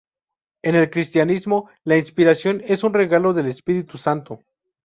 En 0.63 0.73
el 0.73 0.89
cristianismo, 0.89 1.69
la 1.83 1.95
inspiración 1.95 2.63
es 2.65 2.83
un 2.83 2.91
regalo 2.91 3.33
del 3.33 3.45
Espíritu 3.45 3.99
Santo. 3.99 4.39